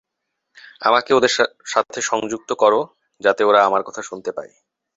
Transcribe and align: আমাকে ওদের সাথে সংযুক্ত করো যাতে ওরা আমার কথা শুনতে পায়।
আমাকে 0.81 1.11
ওদের 1.13 1.33
সাথে 1.65 1.99
সংযুক্ত 2.01 2.49
করো 2.53 2.81
যাতে 3.21 3.41
ওরা 3.43 3.59
আমার 3.63 3.81
কথা 3.83 4.01
শুনতে 4.01 4.31
পায়। 4.31 4.51